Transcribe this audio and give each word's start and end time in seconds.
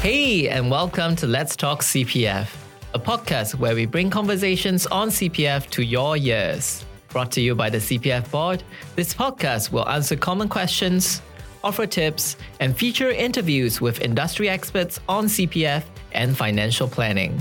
Hey, 0.00 0.48
and 0.48 0.70
welcome 0.70 1.14
to 1.16 1.26
Let's 1.26 1.54
Talk 1.54 1.82
CPF, 1.82 2.48
a 2.94 2.98
podcast 2.98 3.56
where 3.56 3.74
we 3.74 3.84
bring 3.84 4.08
conversations 4.08 4.86
on 4.86 5.10
CPF 5.10 5.68
to 5.72 5.82
your 5.82 6.16
ears. 6.16 6.86
Brought 7.10 7.30
to 7.32 7.42
you 7.42 7.54
by 7.54 7.68
the 7.68 7.76
CPF 7.76 8.30
Board, 8.30 8.62
this 8.96 9.12
podcast 9.12 9.72
will 9.72 9.86
answer 9.90 10.16
common 10.16 10.48
questions, 10.48 11.20
offer 11.62 11.86
tips, 11.86 12.38
and 12.60 12.74
feature 12.74 13.10
interviews 13.10 13.82
with 13.82 14.00
industry 14.00 14.48
experts 14.48 14.98
on 15.06 15.26
CPF 15.26 15.84
and 16.12 16.34
financial 16.34 16.88
planning. 16.88 17.38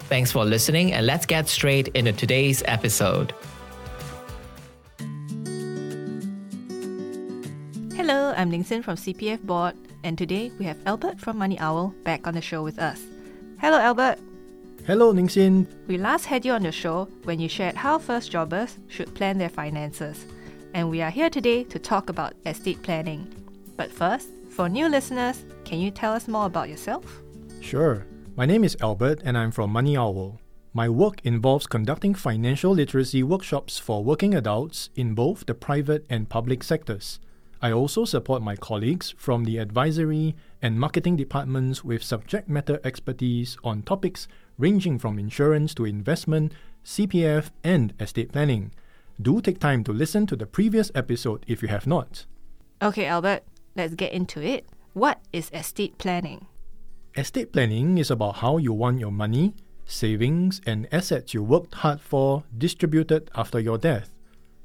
Thanks 0.00 0.30
for 0.30 0.44
listening, 0.44 0.92
and 0.92 1.06
let's 1.06 1.24
get 1.24 1.48
straight 1.48 1.88
into 1.88 2.12
today's 2.12 2.62
episode. 2.66 3.32
Hello, 7.96 8.34
I'm 8.36 8.50
Ling 8.50 8.62
Xin 8.62 8.84
from 8.84 8.96
CPF 8.96 9.40
Board, 9.40 9.74
and 10.04 10.18
today 10.18 10.52
we 10.58 10.66
have 10.66 10.76
Albert 10.86 11.18
from 11.18 11.38
MoneyOwl 11.38 12.04
back 12.04 12.26
on 12.26 12.34
the 12.34 12.42
show 12.42 12.62
with 12.62 12.78
us. 12.78 13.00
Hello, 13.58 13.78
Albert. 13.78 14.18
Hello, 14.86 15.14
Ningxin. 15.14 15.66
We 15.88 15.96
last 15.96 16.26
had 16.26 16.44
you 16.44 16.52
on 16.52 16.62
the 16.62 16.70
show 16.70 17.08
when 17.24 17.40
you 17.40 17.48
shared 17.48 17.74
how 17.74 17.98
first 17.98 18.30
jobbers 18.30 18.78
should 18.88 19.14
plan 19.14 19.38
their 19.38 19.48
finances, 19.48 20.26
and 20.74 20.90
we 20.90 21.00
are 21.00 21.10
here 21.10 21.30
today 21.30 21.64
to 21.64 21.78
talk 21.78 22.10
about 22.10 22.34
estate 22.44 22.82
planning. 22.82 23.34
But 23.78 23.90
first, 23.90 24.28
for 24.50 24.68
new 24.68 24.88
listeners, 24.88 25.42
can 25.64 25.80
you 25.80 25.90
tell 25.90 26.12
us 26.12 26.28
more 26.28 26.44
about 26.44 26.68
yourself? 26.68 27.22
Sure. 27.62 28.06
My 28.36 28.44
name 28.44 28.62
is 28.62 28.76
Albert, 28.82 29.22
and 29.24 29.38
I'm 29.38 29.52
from 29.52 29.72
MoneyOwl. 29.72 30.38
My 30.74 30.88
work 30.88 31.20
involves 31.24 31.66
conducting 31.66 32.14
financial 32.14 32.72
literacy 32.72 33.22
workshops 33.22 33.78
for 33.78 34.04
working 34.04 34.34
adults 34.34 34.90
in 34.96 35.14
both 35.14 35.46
the 35.46 35.54
private 35.54 36.04
and 36.10 36.28
public 36.28 36.62
sectors. 36.62 37.20
I 37.62 37.72
also 37.72 38.04
support 38.04 38.42
my 38.42 38.56
colleagues 38.56 39.14
from 39.16 39.44
the 39.44 39.58
advisory 39.58 40.34
and 40.60 40.78
marketing 40.78 41.16
departments 41.16 41.84
with 41.84 42.02
subject 42.02 42.48
matter 42.48 42.80
expertise 42.84 43.56
on 43.64 43.82
topics 43.82 44.28
ranging 44.58 44.98
from 44.98 45.18
insurance 45.18 45.74
to 45.74 45.84
investment, 45.84 46.52
CPF, 46.84 47.50
and 47.62 47.94
estate 47.98 48.32
planning. 48.32 48.72
Do 49.20 49.40
take 49.40 49.58
time 49.58 49.84
to 49.84 49.92
listen 49.92 50.26
to 50.26 50.36
the 50.36 50.46
previous 50.46 50.90
episode 50.94 51.44
if 51.46 51.62
you 51.62 51.68
have 51.68 51.86
not. 51.86 52.26
Okay, 52.82 53.06
Albert, 53.06 53.44
let's 53.76 53.94
get 53.94 54.12
into 54.12 54.42
it. 54.42 54.66
What 54.92 55.20
is 55.32 55.50
estate 55.52 55.98
planning? 55.98 56.46
Estate 57.16 57.52
planning 57.52 57.98
is 57.98 58.10
about 58.10 58.36
how 58.36 58.58
you 58.58 58.72
want 58.72 58.98
your 58.98 59.12
money, 59.12 59.54
savings, 59.86 60.60
and 60.66 60.88
assets 60.92 61.32
you 61.34 61.42
worked 61.42 61.74
hard 61.74 62.00
for 62.00 62.44
distributed 62.56 63.30
after 63.34 63.60
your 63.60 63.78
death. 63.78 64.10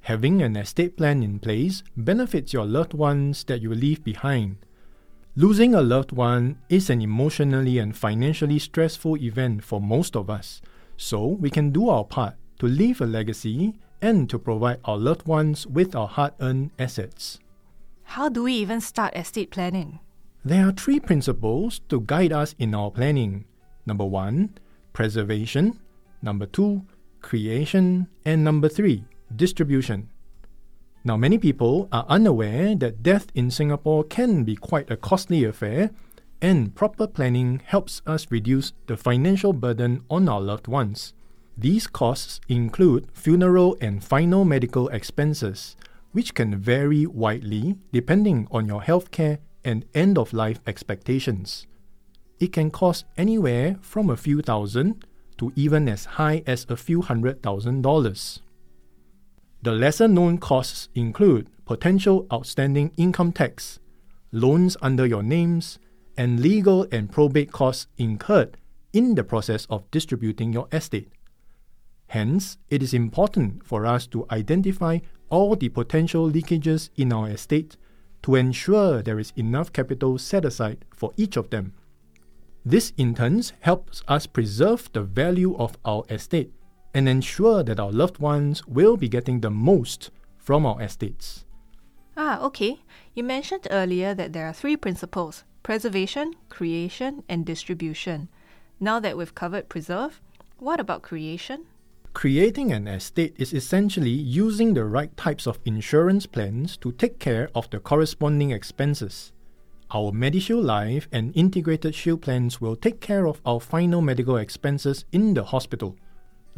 Having 0.09 0.41
an 0.41 0.55
estate 0.55 0.97
plan 0.97 1.21
in 1.21 1.38
place 1.38 1.83
benefits 1.95 2.52
your 2.52 2.65
loved 2.65 2.95
ones 2.95 3.43
that 3.43 3.61
you 3.61 3.71
leave 3.71 4.03
behind. 4.03 4.57
Losing 5.35 5.75
a 5.75 5.83
loved 5.83 6.11
one 6.11 6.57
is 6.67 6.89
an 6.89 6.99
emotionally 6.99 7.77
and 7.77 7.95
financially 7.95 8.57
stressful 8.57 9.17
event 9.17 9.63
for 9.63 9.79
most 9.79 10.16
of 10.16 10.27
us, 10.27 10.63
so 10.97 11.27
we 11.27 11.51
can 11.51 11.69
do 11.69 11.89
our 11.89 12.03
part 12.03 12.33
to 12.57 12.66
leave 12.66 13.01
a 13.01 13.05
legacy 13.05 13.75
and 14.01 14.27
to 14.31 14.39
provide 14.39 14.79
our 14.83 14.97
loved 14.97 15.27
ones 15.27 15.67
with 15.67 15.95
our 15.95 16.07
hard 16.07 16.33
earned 16.39 16.71
assets. 16.79 17.38
How 18.01 18.29
do 18.29 18.41
we 18.41 18.53
even 18.53 18.81
start 18.81 19.16
estate 19.16 19.51
planning? 19.51 19.99
There 20.44 20.67
are 20.67 20.71
three 20.71 20.99
principles 20.99 21.81
to 21.89 22.01
guide 22.01 22.33
us 22.33 22.55
in 22.57 22.73
our 22.73 22.89
planning. 22.89 23.45
Number 23.85 24.05
one, 24.05 24.57
preservation. 24.91 25.79
Number 26.23 26.47
two, 26.47 26.81
creation. 27.21 28.07
And 28.25 28.44
number 28.44 28.69
three, 28.69 29.03
distribution. 29.35 30.09
Now, 31.03 31.16
many 31.16 31.38
people 31.38 31.88
are 31.91 32.05
unaware 32.09 32.75
that 32.75 33.02
death 33.02 33.27
in 33.33 33.52
Singapore 33.52 34.03
can 34.03 34.44
be 34.44 34.55
quite 34.55 34.91
a 34.91 34.97
costly 34.97 35.44
affair, 35.44 35.91
and 36.41 36.75
proper 36.75 37.08
planning 37.08 37.62
helps 37.66 38.01
us 38.06 38.28
reduce 38.29 38.73
the 38.88 38.97
financial 38.97 39.53
burden 39.53 40.03
on 40.09 40.28
our 40.28 40.41
loved 40.41 40.67
ones. 40.67 41.13
These 41.57 41.88
costs 41.88 42.40
include 42.47 43.07
funeral 43.13 43.78
and 43.81 44.03
final 44.03 44.45
medical 44.45 44.88
expenses, 44.90 45.75
which 46.11 46.34
can 46.34 46.57
vary 46.57 47.06
widely 47.06 47.78
depending 47.91 48.47
on 48.51 48.66
your 48.66 48.81
healthcare 48.81 49.40
and 49.63 49.85
end 49.94 50.17
of 50.17 50.34
life 50.34 50.59
expectations. 50.66 51.67
It 52.40 52.53
can 52.53 52.72
cost 52.72 53.06
anywhere 53.17 53.78
from 53.81 54.09
a 54.09 54.17
few 54.17 54.41
thousand 54.41 55.06
to 55.38 55.51
even 55.56 55.90
as 55.90 56.06
high 56.06 56.44
as 56.47 56.66
a 56.69 56.78
few 56.78 57.01
hundred 57.01 57.44
thousand 57.44 57.81
dollars. 57.81 58.41
The 59.62 59.74
lesser 59.74 60.08
known 60.08 60.38
costs 60.38 60.88
include 60.96 61.50
potential 61.66 62.25
outstanding 62.31 62.92
income 62.96 63.34
tax, 63.34 63.80
loans 64.31 64.78
under 64.81 65.06
your 65.06 65.22
names, 65.22 65.80
and 66.16 66.40
legal 66.40 66.88
and 66.94 67.12
probate 67.12 67.52
costs 67.52 67.88
incurred 67.97 68.56
in 68.94 69.16
the 69.16 69.24
process 69.24 69.66
of 69.70 69.90
distributing 69.92 70.53
your 70.53 70.68
estate. 70.72 71.09
Hence, 72.08 72.58
it 72.70 72.81
is 72.81 72.94
important 72.94 73.66
for 73.66 73.86
us 73.86 74.08
to 74.08 74.25
identify 74.31 75.00
all 75.30 75.56
the 75.56 75.70
potential 75.70 76.31
leakages 76.31 76.90
in 76.96 77.12
our 77.12 77.30
estate 77.30 77.76
to 78.24 78.36
ensure 78.36 79.02
there 79.02 79.20
is 79.20 79.34
enough 79.36 79.72
capital 79.74 80.18
set 80.18 80.46
aside 80.46 80.86
for 80.96 81.12
each 81.18 81.38
of 81.38 81.50
them. 81.50 81.74
This 82.66 82.94
in 82.97 83.14
turn 83.14 83.41
helps 83.59 84.03
us 84.08 84.26
preserve 84.26 84.90
the 84.94 85.03
value 85.03 85.56
of 85.58 85.78
our 85.86 86.03
estate 86.09 86.52
and 86.94 87.07
ensure 87.07 87.63
that 87.63 87.79
our 87.79 87.91
loved 87.91 88.19
ones 88.19 88.66
will 88.67 88.97
be 88.97 89.09
getting 89.09 89.41
the 89.41 89.50
most 89.50 90.09
from 90.38 90.66
our 90.66 90.81
estates. 90.81 91.45
Ah, 92.17 92.41
okay. 92.41 92.81
You 93.13 93.23
mentioned 93.23 93.67
earlier 93.72 94.13
that 94.13 94.33
there 94.33 94.47
are 94.47 94.53
three 94.53 94.75
principles 94.75 95.44
preservation, 95.63 96.33
creation, 96.49 97.23
and 97.29 97.45
distribution. 97.45 98.29
Now 98.79 98.99
that 98.99 99.17
we've 99.17 99.35
covered 99.35 99.69
preserve, 99.69 100.22
what 100.57 100.79
about 100.79 101.01
creation? 101.01 101.66
Creating 102.13 102.72
an 102.72 102.88
estate 102.88 103.35
is 103.38 103.53
essentially 103.53 104.09
using 104.09 104.73
the 104.73 104.83
right 104.83 105.16
types 105.16 105.45
of 105.45 105.59
insurance 105.63 106.25
plans 106.25 106.75
to 106.78 106.91
take 106.94 107.19
care 107.19 107.49
of 107.53 107.69
the 107.69 107.79
corresponding 107.79 108.51
expenses. 108.51 109.31
Our 109.91 110.11
MediShield 110.11 110.63
Life 110.63 111.07
and 111.11 111.35
Integrated 111.35 111.94
Shield 111.94 112.22
plans 112.22 112.59
will 112.59 112.75
take 112.75 112.99
care 112.99 113.28
of 113.28 113.41
our 113.45 113.59
final 113.59 114.01
medical 114.01 114.38
expenses 114.38 115.05
in 115.11 115.33
the 115.33 115.44
hospital. 115.44 115.95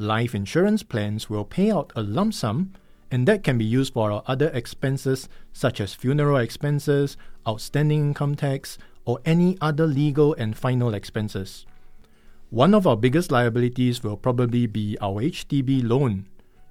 Life 0.02 0.34
insurance 0.34 0.82
plans 0.82 1.30
will 1.30 1.46
pay 1.46 1.70
out 1.70 1.94
a 1.96 2.02
lump 2.02 2.34
sum, 2.34 2.74
and 3.12 3.28
that 3.28 3.44
can 3.44 3.60
be 3.60 3.66
used 3.66 3.94
for 3.94 4.12
our 4.12 4.24
other 4.26 4.50
expenses 4.52 5.30
such 5.54 5.80
as 5.80 5.94
funeral 5.94 6.38
expenses, 6.38 7.18
outstanding 7.48 8.00
income 8.00 8.34
tax, 8.34 8.80
or 9.06 9.20
any 9.26 9.60
other 9.62 9.86
legal 9.86 10.34
and 10.34 10.58
final 10.58 10.96
expenses. 10.96 11.68
One 12.50 12.74
of 12.74 12.88
our 12.88 12.98
biggest 12.98 13.32
liabilities 13.32 14.02
will 14.02 14.18
probably 14.18 14.66
be 14.66 14.98
our 15.00 15.22
HDB 15.22 15.88
loan, 15.88 16.26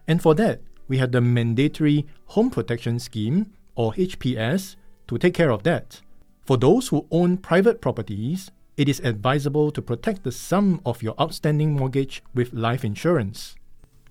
and 0.09 0.21
for 0.21 0.35
that, 0.35 0.61
we 0.89 0.99
have 0.99 1.13
the 1.13 1.21
mandatory 1.21 2.07
Home 2.35 2.51
Protection 2.51 2.99
Scheme, 2.99 3.53
or 3.77 3.93
HPS, 3.93 4.75
to 5.07 5.19
take 5.19 5.35
care 5.35 5.51
of 5.51 5.63
that. 5.63 6.01
For 6.41 6.57
those 6.57 6.89
who 6.89 7.07
own 7.13 7.37
private 7.37 7.81
properties, 7.81 8.51
it 8.81 8.89
is 8.89 9.01
advisable 9.01 9.71
to 9.71 9.83
protect 9.83 10.25
the 10.25 10.33
sum 10.33 10.81
of 10.87 11.03
your 11.03 11.15
outstanding 11.21 11.75
mortgage 11.75 12.23
with 12.33 12.55
life 12.55 12.83
insurance. 12.83 13.55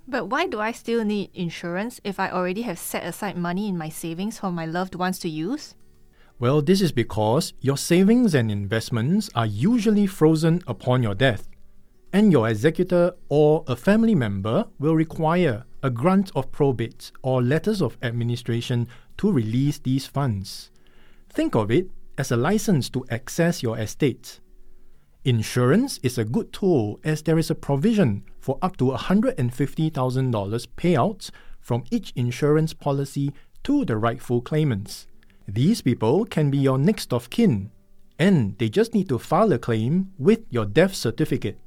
But 0.07 0.25
why 0.25 0.46
do 0.46 0.59
I 0.59 0.74
still 0.74 1.03
need 1.03 1.31
insurance 1.34 2.00
if 2.03 2.19
I 2.19 2.30
already 2.30 2.62
have 2.62 2.78
set 2.78 3.03
aside 3.03 3.35
money 3.35 3.68
in 3.68 3.80
my 3.80 3.90
savings 3.90 4.38
for 4.38 4.52
my 4.52 4.68
loved 4.68 4.94
ones 4.94 5.18
to 5.19 5.28
use? 5.28 5.74
Well, 6.38 6.62
this 6.62 6.81
is 6.81 6.91
because 6.91 7.53
your 7.62 7.78
savings 7.78 8.35
and 8.35 8.52
investments 8.52 9.31
are 9.34 9.47
usually 9.47 10.06
frozen 10.06 10.62
upon 10.68 11.01
your 11.01 11.16
death, 11.16 11.50
and 12.13 12.31
your 12.31 12.47
executor 12.47 13.16
or 13.28 13.63
a 13.66 13.75
family 13.75 14.13
member 14.13 14.68
will 14.78 14.96
require 14.96 15.66
a 15.81 15.90
grant 15.90 16.30
of 16.36 16.51
probate 16.51 17.12
or 17.24 17.41
letters 17.41 17.81
of 17.81 17.98
administration 18.04 18.88
to 19.18 19.31
release 19.31 19.80
these 19.80 20.06
funds. 20.06 20.69
Think 21.27 21.56
of 21.56 21.72
it 21.72 21.89
as 22.19 22.31
a 22.31 22.38
license 22.38 22.88
to 22.92 23.04
access 23.10 23.63
your 23.63 23.80
estate. 23.80 24.39
Insurance 25.25 26.00
is 26.01 26.18
a 26.18 26.24
good 26.24 26.54
tool 26.54 26.98
as 27.04 27.24
there 27.24 27.38
is 27.38 27.51
a 27.51 27.56
provision 27.56 28.24
for 28.39 28.57
up 28.62 28.77
to 28.77 28.86
$150,000 28.86 30.68
payouts 30.77 31.31
from 31.60 31.83
each 31.92 32.13
insurance 32.16 32.74
policy 32.74 33.33
to 33.63 33.83
the 33.83 33.98
rightful 33.98 34.39
claimants. 34.42 35.07
These 35.45 35.81
people 35.81 36.24
can 36.24 36.50
be 36.50 36.57
your 36.57 36.77
next 36.77 37.12
of 37.12 37.30
kin, 37.30 37.69
and 38.18 38.57
they 38.60 38.69
just 38.69 38.94
need 38.94 39.10
to 39.10 39.19
file 39.19 39.51
a 39.51 39.60
claim 39.60 40.13
with 40.18 40.45
your 40.50 40.66
death 40.66 40.95
certificate. 40.95 41.60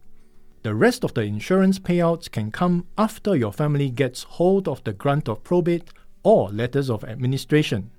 The 0.63 0.75
rest 0.75 1.05
of 1.05 1.13
the 1.13 1.23
insurance 1.23 1.79
payouts 1.79 2.31
can 2.31 2.53
come 2.53 2.87
after 2.97 3.37
your 3.37 3.53
family 3.53 3.91
gets 3.91 4.23
hold 4.23 4.67
of 4.67 4.83
the 4.85 4.95
grant 4.95 5.29
of 5.29 5.45
probate 5.45 5.91
or 6.23 6.49
letters 6.49 6.89
of 6.89 7.05
administration. 7.05 7.91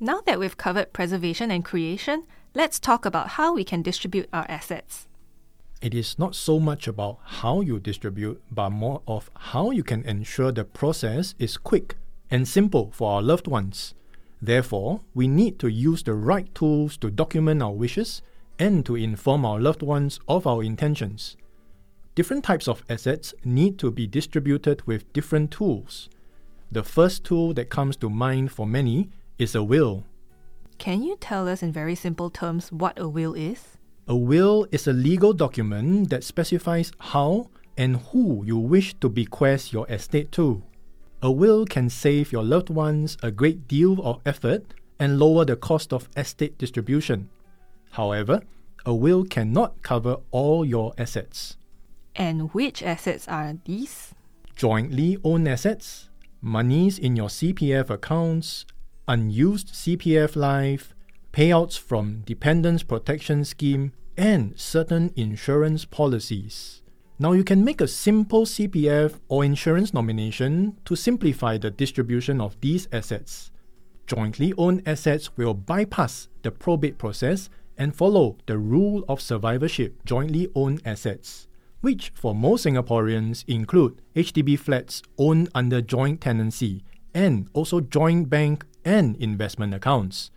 Now 0.00 0.20
that 0.26 0.40
we've 0.40 0.56
covered 0.56 0.92
preservation 0.92 1.52
and 1.52 1.64
creation, 1.64 2.26
let's 2.54 2.80
talk 2.80 3.04
about 3.04 3.28
how 3.30 3.54
we 3.54 3.64
can 3.64 3.82
distribute 3.82 4.28
our 4.32 4.46
assets. 4.48 5.06
It 5.80 5.94
is 5.94 6.18
not 6.18 6.34
so 6.34 6.60
much 6.60 6.86
about 6.88 7.18
how 7.24 7.60
you 7.60 7.78
distribute, 7.78 8.42
but 8.50 8.70
more 8.70 9.02
of 9.06 9.30
how 9.34 9.70
you 9.70 9.82
can 9.82 10.02
ensure 10.04 10.52
the 10.52 10.64
process 10.64 11.34
is 11.38 11.56
quick 11.56 11.96
and 12.30 12.46
simple 12.46 12.90
for 12.92 13.12
our 13.12 13.22
loved 13.22 13.46
ones. 13.46 13.94
Therefore, 14.42 15.00
we 15.14 15.26
need 15.28 15.58
to 15.60 15.68
use 15.68 16.02
the 16.02 16.14
right 16.14 16.54
tools 16.54 16.96
to 16.98 17.10
document 17.10 17.62
our 17.62 17.72
wishes 17.72 18.22
and 18.58 18.84
to 18.84 18.96
inform 18.96 19.44
our 19.44 19.58
loved 19.58 19.82
ones 19.82 20.20
of 20.28 20.46
our 20.46 20.62
intentions. 20.62 21.36
Different 22.14 22.44
types 22.44 22.68
of 22.68 22.84
assets 22.90 23.32
need 23.44 23.78
to 23.78 23.90
be 23.90 24.06
distributed 24.06 24.86
with 24.86 25.10
different 25.12 25.50
tools. 25.50 26.10
The 26.70 26.82
first 26.82 27.24
tool 27.24 27.54
that 27.54 27.70
comes 27.70 27.96
to 27.96 28.10
mind 28.10 28.52
for 28.52 28.66
many 28.66 29.10
is 29.38 29.54
a 29.54 29.62
will. 29.62 30.04
Can 30.80 31.02
you 31.02 31.18
tell 31.20 31.46
us 31.46 31.62
in 31.62 31.72
very 31.72 31.94
simple 31.94 32.30
terms 32.30 32.72
what 32.72 32.98
a 32.98 33.06
will 33.06 33.34
is? 33.34 33.76
A 34.08 34.16
will 34.16 34.66
is 34.72 34.86
a 34.86 34.94
legal 34.94 35.34
document 35.34 36.08
that 36.08 36.24
specifies 36.24 36.90
how 36.98 37.50
and 37.76 37.98
who 37.98 38.42
you 38.46 38.56
wish 38.56 38.94
to 39.00 39.10
bequeath 39.10 39.74
your 39.74 39.86
estate 39.90 40.32
to. 40.32 40.62
A 41.20 41.30
will 41.30 41.66
can 41.66 41.90
save 41.90 42.32
your 42.32 42.42
loved 42.42 42.70
ones 42.70 43.18
a 43.22 43.30
great 43.30 43.68
deal 43.68 44.00
of 44.00 44.22
effort 44.24 44.72
and 44.98 45.18
lower 45.18 45.44
the 45.44 45.54
cost 45.54 45.92
of 45.92 46.08
estate 46.16 46.56
distribution. 46.56 47.28
However, 47.90 48.40
a 48.86 48.94
will 48.94 49.24
cannot 49.24 49.82
cover 49.82 50.16
all 50.30 50.64
your 50.64 50.94
assets. 50.96 51.58
And 52.16 52.54
which 52.54 52.82
assets 52.82 53.28
are 53.28 53.52
these? 53.66 54.14
Jointly 54.56 55.18
owned 55.24 55.46
assets, 55.46 56.08
monies 56.40 56.98
in 56.98 57.16
your 57.16 57.28
CPF 57.28 57.90
accounts, 57.90 58.64
unused 59.10 59.72
CPF 59.72 60.36
life, 60.36 60.94
payouts 61.32 61.76
from 61.76 62.22
Dependents 62.24 62.84
Protection 62.84 63.44
Scheme, 63.44 63.92
and 64.16 64.56
certain 64.56 65.12
insurance 65.16 65.84
policies. 65.84 66.82
Now, 67.18 67.32
you 67.32 67.42
can 67.42 67.64
make 67.64 67.80
a 67.80 67.88
simple 67.88 68.46
CPF 68.46 69.18
or 69.26 69.44
insurance 69.44 69.92
nomination 69.92 70.76
to 70.84 70.94
simplify 70.94 71.58
the 71.58 71.72
distribution 71.72 72.40
of 72.40 72.56
these 72.60 72.86
assets. 72.92 73.50
Jointly 74.06 74.54
owned 74.56 74.82
assets 74.86 75.36
will 75.36 75.54
bypass 75.54 76.28
the 76.42 76.52
probate 76.52 76.96
process 76.96 77.50
and 77.76 77.96
follow 77.96 78.36
the 78.46 78.58
rule 78.58 79.04
of 79.08 79.20
survivorship 79.20 80.04
jointly 80.04 80.48
owned 80.54 80.82
assets, 80.84 81.48
which 81.80 82.12
for 82.14 82.32
most 82.32 82.64
Singaporeans 82.64 83.44
include 83.48 84.00
HDB 84.14 84.56
flats 84.56 85.02
owned 85.18 85.48
under 85.52 85.82
joint 85.82 86.20
tenancy 86.20 86.84
and 87.14 87.48
also 87.52 87.80
joint 87.80 88.30
bank 88.30 88.64
and 88.84 89.16
investment 89.16 89.74
accounts. 89.74 90.30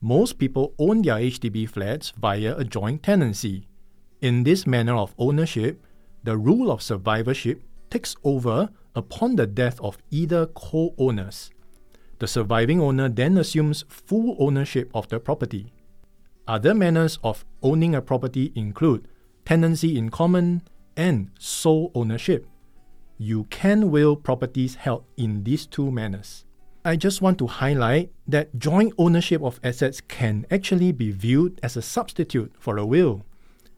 Most 0.00 0.38
people 0.38 0.74
own 0.78 1.02
their 1.02 1.16
HDB 1.16 1.68
flats 1.68 2.12
via 2.16 2.56
a 2.56 2.64
joint 2.64 3.02
tenancy. 3.02 3.68
In 4.20 4.44
this 4.44 4.66
manner 4.66 4.94
of 4.94 5.14
ownership, 5.18 5.84
the 6.22 6.36
rule 6.36 6.70
of 6.70 6.82
survivorship 6.82 7.62
takes 7.90 8.16
over 8.24 8.70
upon 8.94 9.36
the 9.36 9.46
death 9.46 9.80
of 9.80 9.98
either 10.10 10.46
co 10.46 10.94
owners. 10.98 11.50
The 12.18 12.26
surviving 12.26 12.80
owner 12.80 13.08
then 13.08 13.38
assumes 13.38 13.84
full 13.88 14.36
ownership 14.38 14.90
of 14.94 15.08
the 15.08 15.18
property. 15.18 15.72
Other 16.46 16.74
manners 16.74 17.18
of 17.22 17.44
owning 17.62 17.94
a 17.94 18.02
property 18.02 18.52
include 18.54 19.08
tenancy 19.44 19.96
in 19.96 20.10
common 20.10 20.62
and 20.96 21.30
sole 21.38 21.90
ownership. 21.94 22.46
You 23.22 23.44
can 23.50 23.90
will 23.90 24.16
properties 24.16 24.76
held 24.76 25.04
in 25.18 25.44
these 25.44 25.66
two 25.66 25.90
manners. 25.90 26.46
I 26.86 26.96
just 26.96 27.20
want 27.20 27.36
to 27.40 27.46
highlight 27.46 28.10
that 28.26 28.58
joint 28.58 28.94
ownership 28.96 29.42
of 29.42 29.60
assets 29.62 30.00
can 30.00 30.46
actually 30.50 30.92
be 30.92 31.10
viewed 31.10 31.60
as 31.62 31.76
a 31.76 31.82
substitute 31.82 32.50
for 32.58 32.78
a 32.78 32.86
will. 32.86 33.26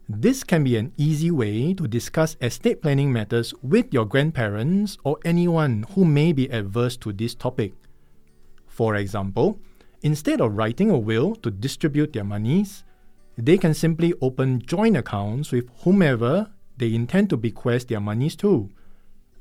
This 0.07 0.45
can 0.45 0.63
be 0.63 0.77
an 0.77 0.93
easy 0.95 1.29
way 1.29 1.73
to 1.73 1.89
discuss 1.89 2.37
estate 2.39 2.81
planning 2.81 3.11
matters 3.11 3.53
with 3.61 3.93
your 3.93 4.05
grandparents 4.05 4.97
or 5.03 5.17
anyone 5.25 5.87
who 5.93 6.05
may 6.05 6.31
be 6.31 6.49
adverse 6.49 6.95
to 7.03 7.11
this 7.11 7.35
topic. 7.35 7.73
For 8.65 8.95
example, 8.95 9.59
instead 10.03 10.39
of 10.39 10.55
writing 10.55 10.89
a 10.89 10.97
will 10.97 11.35
to 11.43 11.51
distribute 11.51 12.13
their 12.13 12.23
monies, 12.23 12.85
they 13.37 13.57
can 13.57 13.73
simply 13.73 14.13
open 14.21 14.61
joint 14.65 14.95
accounts 14.95 15.51
with 15.51 15.67
whomever 15.83 16.49
they 16.77 16.93
intend 16.93 17.29
to 17.31 17.35
bequest 17.35 17.89
their 17.89 17.99
monies 17.99 18.37
to. 18.37 18.69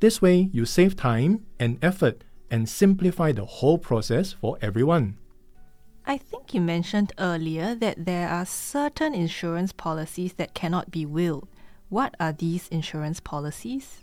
This 0.02 0.20
way, 0.20 0.50
you 0.52 0.64
save 0.64 0.96
time 0.96 1.46
and 1.60 1.78
effort 1.81 2.25
and 2.50 2.69
simplify 2.69 3.31
the 3.31 3.44
whole 3.44 3.78
process 3.78 4.32
for 4.32 4.58
everyone. 4.60 5.16
I 6.04 6.19
think 6.19 6.52
you 6.52 6.60
mentioned 6.60 7.12
earlier 7.20 7.76
that 7.76 8.04
there 8.04 8.28
are 8.28 8.44
certain 8.44 9.14
insurance 9.14 9.70
policies 9.70 10.32
that 10.32 10.54
cannot 10.54 10.90
be 10.90 11.06
willed. 11.06 11.46
What 11.88 12.16
are 12.19 12.32
these 12.32 12.66
insurance 12.66 13.20
policies? 13.20 14.00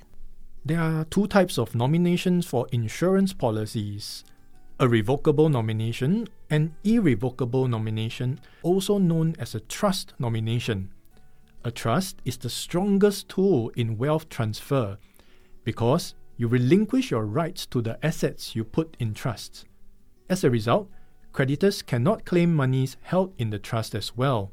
There 0.64 0.80
are 0.80 1.04
two 1.04 1.28
types 1.28 1.58
of 1.60 1.76
nominations 1.76 2.46
for 2.46 2.66
insurance 2.72 3.34
policies 3.34 4.24
a 4.80 4.88
revocable 4.88 5.50
nomination 5.50 6.30
and 6.50 6.76
irrevocable 6.86 7.68
nomination, 7.68 8.40
also 8.64 9.00
known 9.00 9.36
as 9.38 9.54
a 9.54 9.60
trust 9.60 10.14
nomination. 10.18 10.94
A 11.66 11.72
trust 11.72 12.22
is 12.24 12.38
the 12.38 12.50
strongest 12.50 13.28
tool 13.28 13.68
in 13.76 13.98
wealth 13.98 14.30
transfer 14.30 14.98
because 15.64 16.16
you 16.38 16.48
relinquish 16.48 17.12
your 17.12 17.26
rights 17.26 17.66
to 17.68 17.82
the 17.82 18.04
assets 18.06 18.56
you 18.56 18.64
put 18.64 18.96
in 19.00 19.14
trust. 19.14 19.66
As 20.30 20.44
a 20.44 20.50
result, 20.50 20.90
creditors 21.34 21.82
cannot 21.82 22.26
claim 22.26 22.56
monies 22.56 22.98
held 23.02 23.34
in 23.38 23.50
the 23.50 23.60
trust 23.60 23.94
as 23.94 24.16
well. 24.16 24.52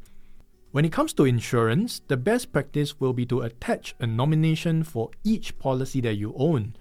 When 0.73 0.85
it 0.85 0.93
comes 0.93 1.13
to 1.15 1.25
insurance, 1.25 2.03
the 2.09 2.17
best 2.17 2.53
practice 2.53 3.01
will 3.01 3.13
be 3.13 3.25
to 3.27 3.41
attach 3.41 3.95
a 4.01 4.07
nomination 4.07 4.83
for 4.83 5.11
each 5.25 5.59
policy 5.59 6.01
that 6.03 6.17
you 6.17 6.35
own. 6.37 6.75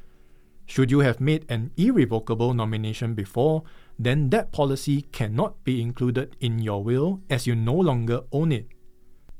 Should 0.65 0.91
you 0.91 0.99
have 0.99 1.21
made 1.21 1.45
an 1.47 1.71
irrevocable 1.77 2.53
nomination 2.53 3.13
before, 3.13 3.63
then 3.99 4.31
that 4.31 4.51
policy 4.51 5.03
cannot 5.11 5.63
be 5.63 5.81
included 5.81 6.35
in 6.39 6.59
your 6.59 6.83
will 6.83 7.21
as 7.29 7.45
you 7.45 7.55
no 7.55 7.75
longer 7.75 8.21
own 8.31 8.51
it. 8.51 8.67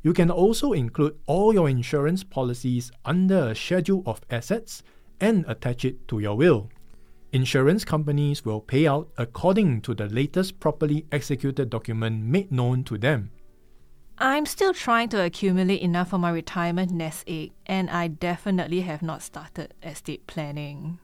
You 0.06 0.14
can 0.14 0.30
also 0.30 0.74
include 0.74 1.18
all 1.26 1.52
your 1.52 1.68
insurance 1.68 2.24
policies 2.24 2.92
under 3.06 3.50
a 3.50 3.56
schedule 3.56 4.04
of 4.06 4.22
assets 4.30 4.84
and 5.20 5.44
attach 5.48 5.84
it 5.84 6.08
to 6.10 6.20
your 6.20 6.38
will. 6.38 6.70
Insurance 7.32 7.84
companies 7.84 8.46
will 8.46 8.62
pay 8.62 8.86
out 8.86 9.10
according 9.18 9.82
to 9.82 9.96
the 9.96 10.06
latest 10.06 10.60
properly 10.60 11.08
executed 11.12 11.72
document 11.72 12.22
made 12.22 12.52
known 12.52 12.84
to 12.84 13.00
them. 13.00 13.32
I'm 14.20 14.46
still 14.46 14.76
trying 14.76 15.10
to 15.10 15.26
accumulate 15.26 15.82
enough 15.82 16.12
for 16.12 16.20
my 16.20 16.30
retirement 16.30 16.92
nest 16.92 17.24
egg, 17.26 17.54
and 17.66 17.90
I 17.90 18.08
definitely 18.08 18.82
have 18.82 19.02
not 19.02 19.24
started 19.24 19.74
estate 19.82 20.28
planning. 20.28 21.00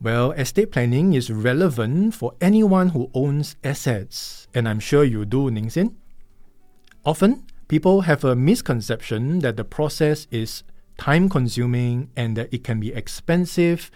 Well, 0.00 0.32
estate 0.32 0.72
planning 0.72 1.12
is 1.12 1.28
relevant 1.30 2.14
for 2.14 2.32
anyone 2.40 2.88
who 2.88 3.10
owns 3.12 3.56
assets, 3.62 4.48
and 4.54 4.66
I'm 4.66 4.80
sure 4.80 5.04
you 5.04 5.26
do, 5.26 5.50
Ningxin. 5.50 5.96
Often, 7.04 7.44
people 7.68 8.02
have 8.02 8.24
a 8.24 8.34
misconception 8.34 9.40
that 9.40 9.56
the 9.56 9.64
process 9.64 10.26
is 10.30 10.62
time 10.96 11.28
consuming 11.28 12.10
and 12.16 12.36
that 12.36 12.52
it 12.52 12.64
can 12.64 12.80
be 12.80 12.92
expensive, 12.92 13.90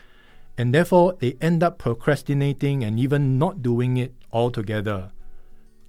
and 0.57 0.75
therefore 0.75 1.17
they 1.19 1.37
end 1.41 1.63
up 1.63 1.79
procrastinating 1.79 2.85
and 2.85 3.01
even 3.01 3.39
not 3.39 3.63
doing 3.63 3.97
it 3.97 4.15
altogether. 4.31 5.11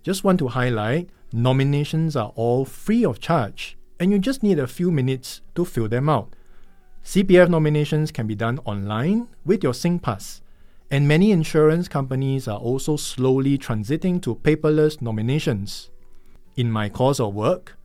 Just 0.01 0.23
want 0.23 0.39
to 0.39 0.47
highlight 0.47 1.09
nominations 1.31 2.15
are 2.15 2.31
all 2.35 2.65
free 2.65 3.05
of 3.05 3.19
charge, 3.19 3.77
and 3.99 4.11
you 4.11 4.19
just 4.19 4.43
need 4.43 4.59
a 4.59 4.67
few 4.67 4.89
minutes 4.89 5.41
to 5.55 5.65
fill 5.65 5.87
them 5.87 6.09
out. 6.09 6.33
CPF 7.03 7.49
nominations 7.49 8.11
can 8.11 8.27
be 8.27 8.35
done 8.35 8.59
online 8.63 9.27
with 9.45 9.61
your 9.61 9.73
SingPass, 9.73 10.41
and 10.89 11.07
many 11.07 11.31
insurance 11.31 11.89
companies 11.89 12.47
are 12.47 12.59
also 12.59 12.95
slowly 12.95 13.57
transiting 13.57 14.21
to 14.21 14.35
paperless 14.35 15.01
nominations. 15.01 15.89
In 16.55 16.71
my 16.71 16.87
course 16.87 17.19
of 17.19 17.33
work, 17.33 17.75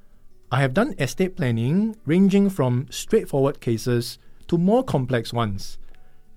I 0.53 0.61
have 0.61 0.75
done 0.75 0.95
estate 0.99 1.37
planning 1.37 1.97
ranging 2.05 2.51
from 2.51 2.87
straightforward 2.91 3.61
cases 3.61 4.19
to 4.47 4.59
more 4.59 4.85
complex 4.85 5.33
ones. 5.33 5.79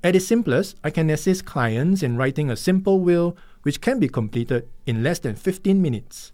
At 0.01 0.15
its 0.15 0.27
simplest, 0.27 0.77
I 0.81 0.91
can 0.91 1.09
assist 1.09 1.43
clients 1.45 2.01
in 2.01 2.15
writing 2.15 2.49
a 2.49 2.55
simple 2.55 3.01
will 3.01 3.35
which 3.63 3.81
can 3.81 3.99
be 3.99 4.07
completed 4.07 4.69
in 4.85 5.03
less 5.03 5.19
than 5.19 5.35
15 5.35 5.81
minutes. 5.81 6.31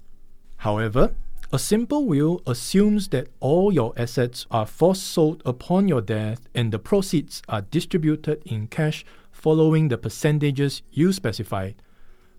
However, 0.58 1.16
a 1.52 1.58
simple 1.58 2.06
will 2.06 2.42
assumes 2.46 3.08
that 3.08 3.30
all 3.40 3.74
your 3.74 3.94
assets 3.98 4.46
are 4.52 4.68
force 4.68 5.02
sold 5.02 5.42
upon 5.46 5.88
your 5.88 6.02
death 6.02 6.48
and 6.54 6.72
the 6.72 6.80
proceeds 6.80 7.42
are 7.50 7.62
distributed 7.62 8.44
in 8.46 8.68
cash 8.68 9.04
following 9.32 9.88
the 9.88 9.98
percentages 9.98 10.84
you 10.92 11.12
specified. 11.12 11.76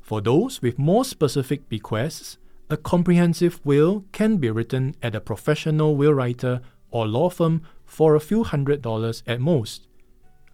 For 0.01 0.21
those 0.21 0.63
with 0.63 0.79
more 0.79 1.05
specific 1.05 1.69
bequests, 1.69 2.39
a 2.71 2.77
comprehensive 2.77 3.61
will 3.65 4.05
can 4.13 4.37
be 4.37 4.51
written 4.51 4.95
at 5.03 5.15
a 5.15 5.21
professional 5.21 5.97
will 5.97 6.13
writer 6.13 6.61
or 6.91 7.07
law 7.07 7.31
firm 7.31 7.63
for 7.85 8.15
a 8.15 8.21
few 8.21 8.45
hundred 8.45 8.83
dollars 8.83 9.23
at 9.27 9.41
most. 9.41 9.89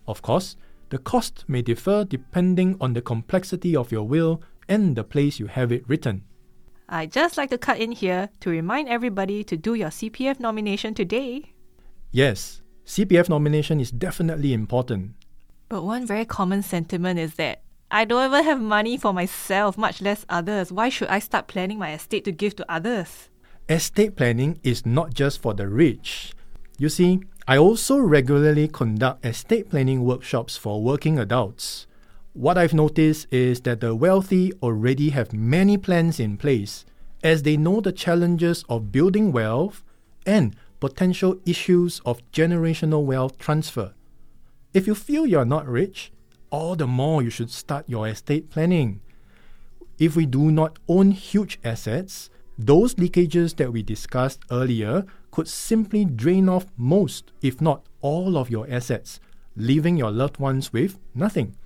Of 0.06 0.22
course, 0.22 0.56
the 0.90 0.98
cost 0.98 1.44
may 1.48 1.62
differ 1.62 2.04
depending 2.04 2.76
on 2.80 2.92
the 2.92 3.02
complexity 3.02 3.74
of 3.74 3.90
your 3.90 4.06
will 4.06 4.42
and 4.68 4.96
the 4.96 5.04
place 5.04 5.40
you 5.40 5.46
have 5.46 5.72
it 5.72 5.88
written. 5.88 6.24
I'd 6.88 7.12
just 7.12 7.36
like 7.36 7.50
to 7.50 7.58
cut 7.58 7.78
in 7.78 7.92
here 7.92 8.28
to 8.40 8.50
remind 8.50 8.88
everybody 8.88 9.42
to 9.44 9.56
do 9.56 9.74
your 9.74 9.88
CPF 9.88 10.38
nomination 10.38 10.94
today. 10.94 11.54
Yes, 12.10 12.62
CPF 12.86 13.28
nomination 13.28 13.80
is 13.80 13.90
definitely 13.90 14.52
important. 14.52 15.14
But 15.68 15.82
one 15.82 16.06
very 16.06 16.26
common 16.26 16.62
sentiment 16.62 17.18
is 17.18 17.34
that 17.34 17.62
I 17.94 18.04
don't 18.04 18.26
even 18.26 18.42
have 18.42 18.60
money 18.60 18.96
for 18.96 19.12
myself, 19.12 19.78
much 19.78 20.02
less 20.02 20.26
others. 20.28 20.72
Why 20.72 20.88
should 20.88 21.06
I 21.06 21.20
start 21.20 21.46
planning 21.46 21.78
my 21.78 21.92
estate 21.92 22.24
to 22.24 22.32
give 22.32 22.56
to 22.56 22.66
others? 22.68 23.30
estate 23.68 24.16
planning 24.16 24.58
is 24.64 24.84
not 24.84 25.14
just 25.14 25.40
for 25.40 25.54
the 25.54 25.68
rich. 25.68 26.34
You 26.76 26.88
see, 26.88 27.20
I 27.46 27.56
also 27.56 27.98
regularly 27.98 28.66
conduct 28.66 29.24
estate 29.24 29.70
planning 29.70 30.04
workshops 30.04 30.56
for 30.56 30.82
working 30.82 31.20
adults. 31.20 31.86
What 32.32 32.58
I've 32.58 32.74
noticed 32.74 33.28
is 33.30 33.60
that 33.60 33.80
the 33.80 33.94
wealthy 33.94 34.52
already 34.60 35.10
have 35.10 35.32
many 35.32 35.78
plans 35.78 36.18
in 36.18 36.36
place 36.36 36.84
as 37.22 37.44
they 37.44 37.56
know 37.56 37.80
the 37.80 37.92
challenges 37.92 38.64
of 38.68 38.90
building 38.90 39.30
wealth 39.30 39.84
and 40.26 40.56
potential 40.80 41.38
issues 41.46 42.00
of 42.04 42.28
generational 42.32 43.04
wealth 43.04 43.38
transfer. 43.38 43.94
If 44.74 44.88
you 44.88 44.96
feel 44.96 45.26
you're 45.26 45.44
not 45.44 45.68
rich, 45.68 46.10
all 46.54 46.76
the 46.76 46.86
more 46.86 47.20
you 47.20 47.30
should 47.30 47.50
start 47.50 47.84
your 47.88 48.06
estate 48.06 48.48
planning. 48.48 49.00
If 49.98 50.14
we 50.14 50.24
do 50.24 50.52
not 50.52 50.78
own 50.86 51.10
huge 51.10 51.58
assets, 51.64 52.30
those 52.56 52.94
leakages 52.94 53.56
that 53.56 53.72
we 53.72 53.82
discussed 53.82 54.44
earlier 54.52 55.04
could 55.32 55.48
simply 55.48 56.04
drain 56.04 56.48
off 56.48 56.66
most, 56.76 57.32
if 57.42 57.60
not 57.60 57.82
all, 58.00 58.36
of 58.36 58.50
your 58.50 58.70
assets, 58.70 59.18
leaving 59.56 59.96
your 59.96 60.12
loved 60.12 60.38
ones 60.38 60.72
with 60.72 61.00
nothing. 61.12 61.56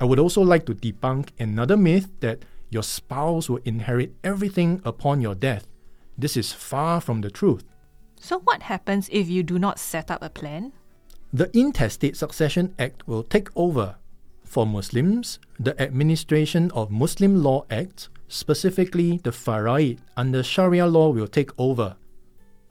I 0.00 0.04
would 0.04 0.18
also 0.18 0.42
like 0.42 0.66
to 0.66 0.74
debunk 0.74 1.28
another 1.38 1.76
myth 1.76 2.08
that 2.18 2.44
your 2.70 2.82
spouse 2.82 3.48
will 3.48 3.62
inherit 3.64 4.16
everything 4.24 4.82
upon 4.84 5.20
your 5.20 5.36
death. 5.36 5.68
This 6.16 6.36
is 6.36 6.52
far 6.52 7.00
from 7.00 7.20
the 7.20 7.30
truth. 7.30 7.62
So, 8.18 8.40
what 8.40 8.62
happens 8.62 9.08
if 9.12 9.28
you 9.28 9.44
do 9.44 9.60
not 9.60 9.78
set 9.78 10.10
up 10.10 10.24
a 10.24 10.28
plan? 10.28 10.72
The 11.32 11.56
Intestate 11.56 12.16
Succession 12.16 12.74
Act 12.80 13.06
will 13.06 13.22
take 13.22 13.48
over. 13.54 13.94
For 14.48 14.66
Muslims, 14.66 15.40
the 15.60 15.78
Administration 15.78 16.70
of 16.70 16.90
Muslim 16.90 17.42
Law 17.42 17.66
Act, 17.70 18.08
specifically 18.28 19.20
the 19.22 19.30
Faraid 19.30 20.00
under 20.16 20.42
Sharia 20.42 20.86
law, 20.86 21.10
will 21.10 21.28
take 21.28 21.50
over. 21.58 21.96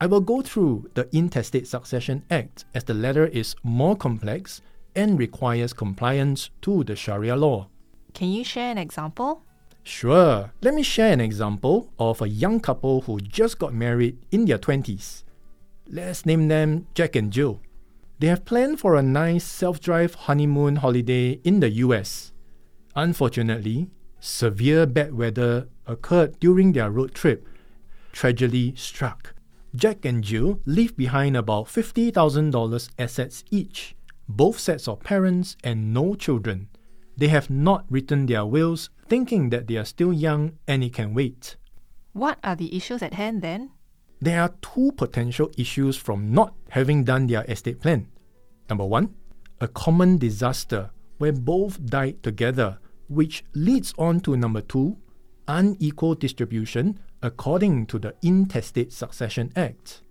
I 0.02 0.08
will 0.08 0.22
go 0.22 0.42
through 0.42 0.90
the 0.96 1.08
Intestate 1.16 1.68
Succession 1.68 2.24
Act 2.32 2.66
as 2.74 2.84
the 2.84 2.96
latter 2.96 3.28
is 3.28 3.56
more 3.62 3.96
complex 3.96 4.64
and 4.96 5.20
requires 5.20 5.72
compliance 5.72 6.50
to 6.64 6.84
the 6.84 6.96
Sharia 6.96 7.36
law. 7.36 7.68
Can 8.16 8.30
you 8.30 8.44
share 8.44 8.72
an 8.72 8.80
example? 8.80 9.44
Sure. 9.84 10.52
Let 10.64 10.74
me 10.74 10.82
share 10.82 11.14
an 11.14 11.22
example 11.22 11.94
of 12.00 12.24
a 12.24 12.28
young 12.28 12.60
couple 12.60 13.02
who 13.02 13.20
just 13.20 13.60
got 13.60 13.72
married 13.72 14.18
in 14.32 14.46
their 14.46 14.58
20s. 14.58 15.24
Let's 15.88 16.26
name 16.26 16.48
them 16.48 16.88
Jack 16.96 17.16
and 17.16 17.32
Jill. 17.32 17.62
They 18.20 18.28
have 18.28 18.46
planned 18.46 18.80
for 18.80 18.96
a 18.96 19.04
nice 19.04 19.46
self 19.46 19.80
drive 19.80 20.16
honeymoon 20.16 20.78
holiday 20.78 21.40
in 21.44 21.60
the 21.60 21.70
US. 21.86 22.34
Unfortunately, 22.96 23.92
severe 24.20 24.88
bad 24.88 25.14
weather 25.14 25.68
occurred 25.86 26.40
during 26.40 26.74
their 26.74 26.90
road 26.90 27.14
trip. 27.14 27.48
Tragedy 28.12 28.74
struck. 28.76 29.36
Jack 29.76 30.04
and 30.04 30.24
Jill 30.24 30.60
leave 30.66 30.98
behind 30.98 31.38
about 31.38 31.68
$50,000 31.68 32.90
assets 32.98 33.44
each, 33.52 33.96
both 34.28 34.58
sets 34.58 34.88
of 34.88 35.02
parents 35.02 35.56
and 35.64 35.94
no 35.94 36.16
children. 36.16 36.70
They 37.16 37.28
have 37.28 37.52
not 37.52 37.86
written 37.90 38.26
their 38.26 38.46
wills 38.46 38.90
thinking 39.08 39.52
that 39.52 39.68
they 39.68 39.78
are 39.78 39.86
still 39.86 40.12
young 40.12 40.58
and 40.68 40.84
it 40.84 40.94
can 40.94 41.14
wait. 41.14 41.56
What 42.14 42.40
are 42.44 42.56
the 42.56 42.76
issues 42.76 43.04
at 43.04 43.14
hand 43.14 43.44
then? 43.44 43.72
There 44.20 44.42
are 44.42 44.54
two 44.62 44.92
potential 44.98 45.52
issues 45.58 45.96
from 45.96 46.32
not 46.32 46.54
having 46.70 47.04
done 47.04 47.28
their 47.28 47.44
estate 47.44 47.82
plan. 47.82 48.08
Number 48.70 48.86
one, 48.86 49.14
a 49.62 49.68
common 49.68 50.18
disaster 50.18 50.90
where 51.18 51.32
both 51.32 51.84
died 51.86 52.24
together, 52.24 52.80
which 53.10 53.44
leads 53.54 53.94
on 53.98 54.20
to 54.22 54.36
number 54.36 54.62
two, 54.62 54.98
unequal 55.48 56.16
distribution 56.16 57.00
according 57.22 57.86
to 57.88 58.00
the 58.00 58.14
Intestate 58.22 58.92
Succession 58.92 59.52
Act. 59.56 60.02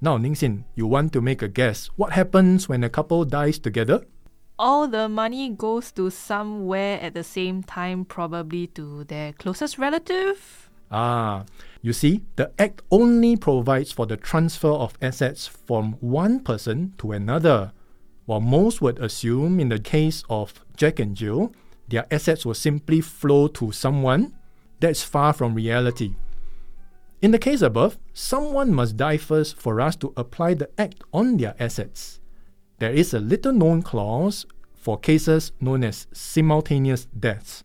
Now, 0.00 0.18
Ningxin, 0.18 0.64
you 0.74 0.86
want 0.86 1.12
to 1.14 1.20
make 1.20 1.42
a 1.42 1.48
guess. 1.48 1.86
What 1.96 2.12
happens 2.12 2.68
when 2.68 2.84
a 2.84 2.90
couple 2.90 3.24
dies 3.24 3.58
together? 3.58 4.04
All 4.58 4.88
the 4.88 5.08
money 5.08 5.50
goes 5.50 5.92
to 5.92 6.10
somewhere 6.10 7.00
at 7.00 7.14
the 7.14 7.24
same 7.24 7.62
time, 7.62 8.04
probably 8.04 8.66
to 8.68 9.04
their 9.04 9.32
closest 9.32 9.78
relative. 9.78 10.65
Ah, 10.90 11.44
you 11.82 11.92
see, 11.92 12.22
the 12.36 12.52
Act 12.58 12.82
only 12.90 13.36
provides 13.36 13.92
for 13.92 14.06
the 14.06 14.16
transfer 14.16 14.70
of 14.70 14.96
assets 15.02 15.46
from 15.46 15.92
one 16.00 16.40
person 16.40 16.94
to 16.98 17.12
another. 17.12 17.72
While 18.24 18.40
most 18.40 18.80
would 18.82 18.98
assume 18.98 19.60
in 19.60 19.68
the 19.68 19.78
case 19.78 20.24
of 20.28 20.64
Jack 20.76 20.98
and 20.98 21.16
Jill, 21.16 21.52
their 21.88 22.06
assets 22.10 22.44
will 22.44 22.54
simply 22.54 23.00
flow 23.00 23.46
to 23.48 23.72
someone, 23.72 24.34
that's 24.80 25.02
far 25.02 25.32
from 25.32 25.54
reality. 25.54 26.16
In 27.22 27.30
the 27.30 27.38
case 27.38 27.62
above, 27.62 27.98
someone 28.12 28.74
must 28.74 28.96
die 28.96 29.16
first 29.16 29.56
for 29.56 29.80
us 29.80 29.96
to 29.96 30.12
apply 30.16 30.54
the 30.54 30.68
Act 30.78 31.02
on 31.12 31.36
their 31.36 31.54
assets. 31.58 32.20
There 32.78 32.92
is 32.92 33.14
a 33.14 33.20
little 33.20 33.52
known 33.52 33.82
clause 33.82 34.44
for 34.74 34.98
cases 34.98 35.52
known 35.60 35.82
as 35.82 36.06
simultaneous 36.12 37.06
deaths. 37.06 37.64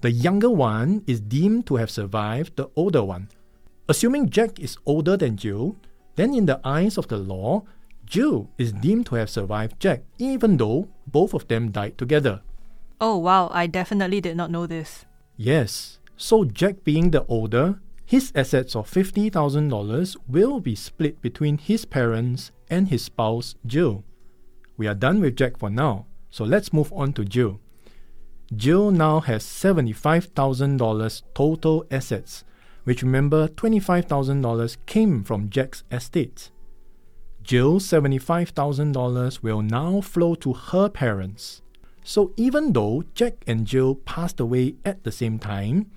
The 0.00 0.10
younger 0.10 0.48
one 0.48 1.04
is 1.06 1.20
deemed 1.20 1.66
to 1.66 1.76
have 1.76 1.90
survived 1.90 2.56
the 2.56 2.70
older 2.74 3.04
one. 3.04 3.28
Assuming 3.88 4.30
Jack 4.30 4.58
is 4.58 4.78
older 4.86 5.16
than 5.16 5.36
Jill, 5.36 5.76
then 6.16 6.32
in 6.34 6.46
the 6.46 6.60
eyes 6.64 6.96
of 6.96 7.08
the 7.08 7.18
law, 7.18 7.64
Jill 8.06 8.48
is 8.56 8.72
deemed 8.72 9.06
to 9.06 9.16
have 9.16 9.28
survived 9.28 9.78
Jack, 9.78 10.02
even 10.16 10.56
though 10.56 10.88
both 11.06 11.34
of 11.34 11.46
them 11.48 11.70
died 11.70 11.98
together. 11.98 12.40
Oh 13.00 13.18
wow, 13.18 13.50
I 13.52 13.66
definitely 13.66 14.20
did 14.20 14.36
not 14.36 14.50
know 14.50 14.66
this. 14.66 15.04
Yes, 15.36 15.98
so 16.16 16.44
Jack 16.44 16.82
being 16.82 17.10
the 17.10 17.24
older, 17.26 17.80
his 18.06 18.32
assets 18.34 18.74
of 18.74 18.90
$50,000 18.90 20.16
will 20.26 20.60
be 20.60 20.74
split 20.74 21.20
between 21.20 21.58
his 21.58 21.84
parents 21.84 22.52
and 22.68 22.88
his 22.88 23.04
spouse, 23.04 23.54
Jill. 23.66 24.04
We 24.76 24.86
are 24.86 24.94
done 24.94 25.20
with 25.20 25.36
Jack 25.36 25.58
for 25.58 25.70
now, 25.70 26.06
so 26.30 26.44
let's 26.44 26.72
move 26.72 26.92
on 26.92 27.12
to 27.14 27.24
Jill. 27.24 27.60
Jill 28.54 28.90
now 28.90 29.20
has 29.20 29.44
$75,000 29.44 31.22
total 31.34 31.84
assets, 31.90 32.44
which 32.82 33.02
remember 33.02 33.46
$25,000 33.46 34.76
came 34.86 35.22
from 35.22 35.50
Jack's 35.50 35.84
estate. 35.92 36.50
Jill's 37.44 37.86
$75,000 37.86 39.42
will 39.42 39.62
now 39.62 40.00
flow 40.00 40.34
to 40.34 40.52
her 40.52 40.88
parents. 40.88 41.62
So 42.02 42.32
even 42.36 42.72
though 42.72 43.04
Jack 43.14 43.44
and 43.46 43.66
Jill 43.66 43.94
passed 43.94 44.40
away 44.40 44.74
at 44.84 45.04
the 45.04 45.12
same 45.12 45.38
time, 45.38 45.90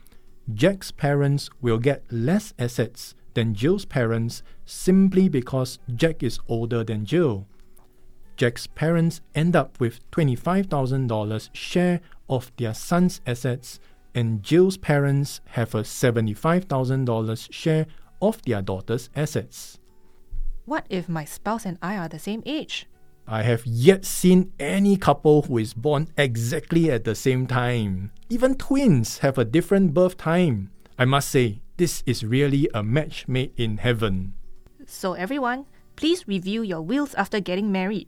Jack's 0.53 0.91
parents 0.91 1.50
will 1.60 1.79
get 1.79 2.03
less 2.12 2.53
assets 2.60 3.15
than 3.33 3.55
Jill's 3.55 3.86
parents 3.86 4.43
simply 4.65 5.27
because 5.27 5.79
Jack 5.95 6.22
is 6.22 6.39
older 6.48 6.83
than 6.83 7.05
Jill. 7.05 7.48
Jack's 8.36 8.67
parents 8.67 9.22
end 9.33 9.55
up 9.55 9.79
with 9.79 10.00
$25,000 10.12 11.50
share 11.53 12.01
of 12.33 12.51
their 12.57 12.73
son's 12.73 13.21
assets, 13.27 13.79
and 14.15 14.43
Jill's 14.43 14.77
parents 14.77 15.41
have 15.47 15.75
a 15.75 15.81
$75,000 15.81 17.53
share 17.53 17.85
of 18.21 18.41
their 18.43 18.61
daughter's 18.61 19.09
assets. 19.15 19.79
What 20.65 20.85
if 20.89 21.09
my 21.09 21.25
spouse 21.25 21.65
and 21.65 21.77
I 21.81 21.97
are 21.97 22.07
the 22.07 22.19
same 22.19 22.41
age? 22.45 22.87
I 23.27 23.43
have 23.43 23.65
yet 23.65 24.03
seen 24.03 24.51
any 24.59 24.97
couple 24.97 25.43
who 25.43 25.57
is 25.57 25.73
born 25.73 26.09
exactly 26.17 26.91
at 26.91 27.05
the 27.05 27.15
same 27.15 27.47
time. 27.47 28.11
Even 28.29 28.55
twins 28.55 29.19
have 29.19 29.37
a 29.37 29.45
different 29.45 29.93
birth 29.93 30.17
time. 30.17 30.71
I 30.97 31.05
must 31.05 31.29
say, 31.29 31.61
this 31.77 32.03
is 32.05 32.25
really 32.25 32.69
a 32.73 32.83
match 32.83 33.27
made 33.27 33.53
in 33.57 33.77
heaven. 33.77 34.33
So, 34.85 35.13
everyone, 35.13 35.65
please 35.95 36.27
review 36.27 36.61
your 36.61 36.81
wills 36.81 37.13
after 37.15 37.39
getting 37.39 37.71
married. 37.71 38.07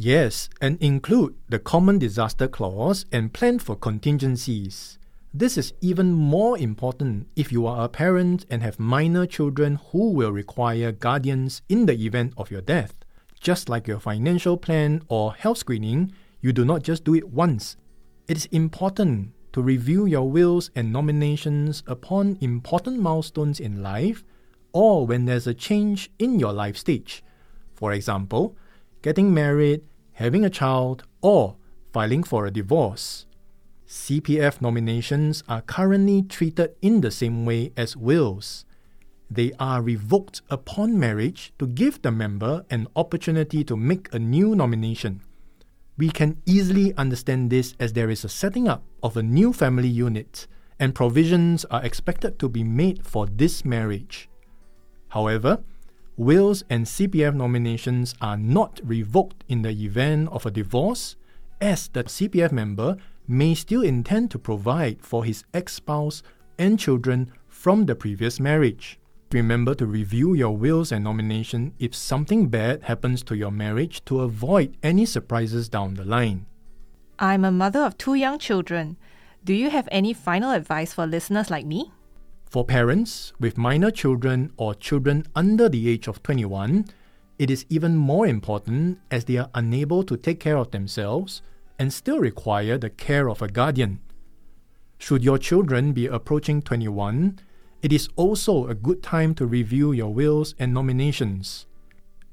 Yes, 0.00 0.48
and 0.60 0.80
include 0.80 1.34
the 1.48 1.58
common 1.58 1.98
disaster 1.98 2.46
clause 2.46 3.04
and 3.10 3.32
plan 3.32 3.58
for 3.58 3.74
contingencies. 3.74 4.96
This 5.34 5.58
is 5.58 5.72
even 5.80 6.12
more 6.12 6.56
important 6.56 7.26
if 7.34 7.50
you 7.50 7.66
are 7.66 7.84
a 7.84 7.88
parent 7.88 8.46
and 8.48 8.62
have 8.62 8.78
minor 8.78 9.26
children 9.26 9.80
who 9.90 10.12
will 10.12 10.30
require 10.30 10.92
guardians 10.92 11.62
in 11.68 11.86
the 11.86 11.94
event 12.06 12.32
of 12.36 12.48
your 12.48 12.60
death. 12.60 12.94
Just 13.40 13.68
like 13.68 13.88
your 13.88 13.98
financial 13.98 14.56
plan 14.56 15.02
or 15.08 15.34
health 15.34 15.58
screening, 15.58 16.12
you 16.40 16.52
do 16.52 16.64
not 16.64 16.84
just 16.84 17.02
do 17.02 17.16
it 17.16 17.30
once. 17.30 17.76
It 18.28 18.36
is 18.36 18.46
important 18.52 19.32
to 19.52 19.60
review 19.60 20.06
your 20.06 20.30
wills 20.30 20.70
and 20.76 20.92
nominations 20.92 21.82
upon 21.88 22.38
important 22.40 23.00
milestones 23.00 23.58
in 23.58 23.82
life 23.82 24.22
or 24.72 25.08
when 25.08 25.24
there's 25.24 25.48
a 25.48 25.54
change 25.54 26.08
in 26.20 26.38
your 26.38 26.52
life 26.52 26.76
stage. 26.76 27.24
For 27.74 27.92
example, 27.92 28.56
getting 29.02 29.32
married, 29.32 29.82
having 30.12 30.44
a 30.44 30.50
child, 30.50 31.04
or 31.20 31.56
filing 31.92 32.22
for 32.22 32.46
a 32.46 32.50
divorce. 32.50 33.26
CPF 33.86 34.60
nominations 34.60 35.42
are 35.48 35.62
currently 35.62 36.22
treated 36.22 36.74
in 36.82 37.00
the 37.00 37.10
same 37.10 37.46
way 37.46 37.72
as 37.76 37.96
wills. 37.96 38.64
They 39.30 39.52
are 39.58 39.82
revoked 39.82 40.42
upon 40.50 40.98
marriage 40.98 41.52
to 41.58 41.66
give 41.66 42.02
the 42.02 42.10
member 42.10 42.64
an 42.70 42.88
opportunity 42.96 43.64
to 43.64 43.76
make 43.76 44.12
a 44.12 44.18
new 44.18 44.54
nomination. 44.54 45.22
We 45.96 46.10
can 46.10 46.40
easily 46.46 46.94
understand 46.96 47.50
this 47.50 47.74
as 47.80 47.92
there 47.92 48.10
is 48.10 48.24
a 48.24 48.28
setting 48.28 48.68
up 48.68 48.82
of 49.02 49.16
a 49.16 49.22
new 49.22 49.52
family 49.52 49.88
unit, 49.88 50.46
and 50.78 50.94
provisions 50.94 51.64
are 51.66 51.84
expected 51.84 52.38
to 52.38 52.48
be 52.48 52.62
made 52.62 53.06
for 53.06 53.26
this 53.26 53.64
marriage. 53.64 54.28
However, 55.08 55.62
wills 56.18 56.64
and 56.68 56.84
CPF 56.84 57.34
nominations 57.34 58.14
are 58.20 58.36
not 58.36 58.80
revoked 58.82 59.44
in 59.48 59.62
the 59.62 59.70
event 59.70 60.28
of 60.30 60.44
a 60.44 60.50
divorce, 60.50 61.16
as 61.60 61.88
the 61.88 62.04
CPF 62.04 62.52
member 62.52 62.96
may 63.26 63.54
still 63.54 63.82
intend 63.82 64.30
to 64.32 64.38
provide 64.38 65.00
for 65.00 65.24
his 65.24 65.44
ex 65.54 65.74
spouse 65.74 66.22
and 66.58 66.78
children 66.78 67.30
from 67.46 67.86
the 67.86 67.94
previous 67.94 68.40
marriage. 68.40 68.98
Remember 69.30 69.74
to 69.74 69.86
review 69.86 70.34
your 70.34 70.56
wills 70.56 70.90
and 70.90 71.04
nomination 71.04 71.74
if 71.78 71.94
something 71.94 72.48
bad 72.48 72.82
happens 72.84 73.22
to 73.24 73.36
your 73.36 73.50
marriage 73.50 74.04
to 74.06 74.22
avoid 74.22 74.76
any 74.82 75.04
surprises 75.04 75.68
down 75.68 75.94
the 75.94 76.04
line. 76.04 76.46
I'm 77.18 77.44
a 77.44 77.52
mother 77.52 77.80
of 77.80 77.98
two 77.98 78.14
young 78.14 78.38
children. 78.38 78.96
Do 79.44 79.52
you 79.52 79.70
have 79.70 79.88
any 79.92 80.12
final 80.12 80.50
advice 80.50 80.94
for 80.94 81.06
listeners 81.06 81.50
like 81.50 81.66
me? 81.66 81.92
For 82.48 82.64
parents 82.64 83.34
with 83.38 83.58
minor 83.58 83.90
children 83.90 84.52
or 84.56 84.74
children 84.74 85.26
under 85.34 85.68
the 85.68 85.86
age 85.86 86.08
of 86.08 86.22
21, 86.22 86.86
it 87.38 87.50
is 87.50 87.66
even 87.68 87.94
more 87.94 88.26
important 88.26 89.00
as 89.10 89.26
they 89.26 89.36
are 89.36 89.50
unable 89.54 90.02
to 90.04 90.16
take 90.16 90.40
care 90.40 90.56
of 90.56 90.70
themselves 90.70 91.42
and 91.78 91.92
still 91.92 92.18
require 92.18 92.78
the 92.78 92.88
care 92.88 93.28
of 93.28 93.42
a 93.42 93.48
guardian. 93.48 94.00
Should 94.96 95.22
your 95.22 95.36
children 95.36 95.92
be 95.92 96.06
approaching 96.06 96.62
21, 96.62 97.38
it 97.82 97.92
is 97.92 98.08
also 98.16 98.66
a 98.66 98.74
good 98.74 99.02
time 99.02 99.34
to 99.34 99.46
review 99.46 99.92
your 99.92 100.12
wills 100.12 100.54
and 100.58 100.72
nominations. 100.72 101.66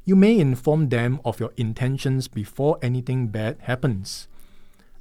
You 0.05 0.15
may 0.15 0.39
inform 0.39 0.89
them 0.89 1.19
of 1.25 1.41
your 1.41 1.51
intentions 1.57 2.29
before 2.29 2.79
anything 2.81 3.27
bad 3.27 3.57
happens. 3.63 4.29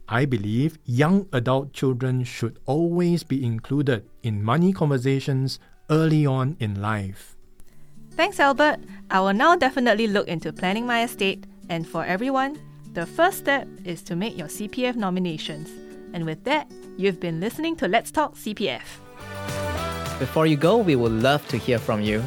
I 0.08 0.26
believe 0.26 0.78
young 0.84 1.26
adult 1.32 1.72
children 1.72 2.24
should 2.24 2.58
always 2.66 3.22
be 3.22 3.44
included 3.44 4.04
in 4.22 4.42
money 4.42 4.72
conversations 4.72 5.58
early 5.90 6.26
on 6.26 6.56
in 6.60 6.80
life. 6.80 7.36
Thanks, 8.12 8.38
Albert. 8.38 8.80
I 9.10 9.20
will 9.20 9.32
now 9.32 9.56
definitely 9.56 10.06
look 10.06 10.28
into 10.28 10.52
planning 10.52 10.86
my 10.86 11.02
estate, 11.04 11.46
and 11.68 11.88
for 11.88 12.04
everyone, 12.04 12.60
the 12.92 13.06
first 13.06 13.38
step 13.38 13.66
is 13.84 14.02
to 14.02 14.14
make 14.14 14.36
your 14.36 14.48
CPF 14.48 14.94
nominations. 14.94 15.70
And 16.12 16.24
with 16.24 16.44
that, 16.44 16.70
you've 16.96 17.18
been 17.18 17.40
listening 17.40 17.74
to 17.76 17.88
Let's 17.88 18.10
Talk 18.10 18.36
CPF. 18.36 18.82
Before 20.18 20.46
you 20.46 20.56
go, 20.56 20.76
we 20.76 20.96
would 20.96 21.12
love 21.12 21.46
to 21.48 21.56
hear 21.56 21.78
from 21.78 22.02
you. 22.02 22.22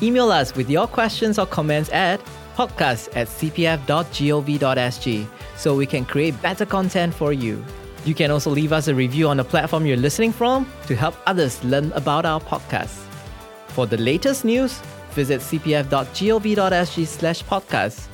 Email 0.00 0.30
us 0.30 0.54
with 0.54 0.70
your 0.70 0.86
questions 0.86 1.38
or 1.38 1.44
comments 1.44 1.90
at 1.90 2.20
podcast 2.56 3.08
at 3.16 3.28
cpf.gov.sg 3.28 5.26
so 5.56 5.74
we 5.74 5.86
can 5.86 6.04
create 6.04 6.40
better 6.42 6.66
content 6.66 7.14
for 7.14 7.32
you. 7.32 7.64
You 8.04 8.14
can 8.14 8.30
also 8.30 8.50
leave 8.50 8.72
us 8.72 8.88
a 8.88 8.94
review 8.94 9.28
on 9.28 9.36
the 9.36 9.44
platform 9.44 9.84
you're 9.86 9.96
listening 9.96 10.32
from 10.32 10.66
to 10.86 10.96
help 10.96 11.14
others 11.26 11.62
learn 11.64 11.92
about 11.92 12.24
our 12.24 12.40
podcast. 12.40 12.96
For 13.68 13.86
the 13.86 13.98
latest 13.98 14.44
news, 14.44 14.78
visit 15.10 15.40
cpf.gov.sg 15.40 17.06
slash 17.06 17.44
podcast 17.44 18.06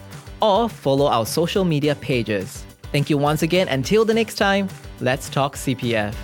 or 0.43 0.69
follow 0.69 1.07
our 1.07 1.25
social 1.25 1.64
media 1.64 1.95
pages. 1.95 2.64
Thank 2.93 3.11
you 3.11 3.19
once 3.19 3.43
again. 3.43 3.69
Until 3.69 4.05
the 4.05 4.14
next 4.14 4.35
time, 4.35 4.69
let's 5.00 5.28
talk 5.28 5.57
CPF. 5.57 6.14